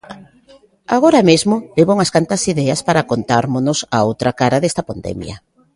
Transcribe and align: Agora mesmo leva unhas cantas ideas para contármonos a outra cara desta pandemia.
Agora 0.95 1.21
mesmo 1.29 1.55
leva 1.77 1.95
unhas 1.97 2.13
cantas 2.15 2.41
ideas 2.53 2.79
para 2.87 3.07
contármonos 3.11 3.79
a 3.95 3.97
outra 4.09 4.31
cara 4.39 4.61
desta 4.63 4.87
pandemia. 4.89 5.35